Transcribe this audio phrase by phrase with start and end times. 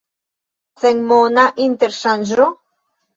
[0.83, 2.49] Senmona interŝanĝo?